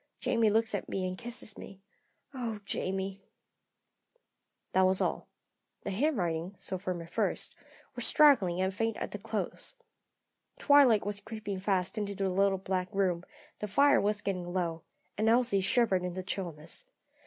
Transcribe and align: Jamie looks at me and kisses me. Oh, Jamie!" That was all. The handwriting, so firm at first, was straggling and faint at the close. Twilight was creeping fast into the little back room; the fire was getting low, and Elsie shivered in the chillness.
Jamie 0.19 0.49
looks 0.49 0.73
at 0.73 0.89
me 0.89 1.07
and 1.07 1.15
kisses 1.15 1.59
me. 1.59 1.79
Oh, 2.33 2.59
Jamie!" 2.65 3.21
That 4.71 4.81
was 4.87 4.99
all. 4.99 5.27
The 5.83 5.91
handwriting, 5.91 6.55
so 6.57 6.79
firm 6.79 7.03
at 7.03 7.11
first, 7.11 7.53
was 7.95 8.03
straggling 8.07 8.59
and 8.59 8.73
faint 8.73 8.97
at 8.97 9.11
the 9.11 9.19
close. 9.19 9.75
Twilight 10.57 11.05
was 11.05 11.19
creeping 11.19 11.59
fast 11.59 11.99
into 11.99 12.15
the 12.15 12.29
little 12.29 12.57
back 12.57 12.89
room; 12.91 13.23
the 13.59 13.67
fire 13.67 14.01
was 14.01 14.23
getting 14.23 14.51
low, 14.51 14.81
and 15.19 15.29
Elsie 15.29 15.61
shivered 15.61 16.03
in 16.03 16.15
the 16.15 16.23
chillness. 16.23 16.85